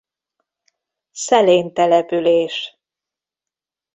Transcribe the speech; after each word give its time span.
Szelén 1.11 1.73
település. 1.73 2.79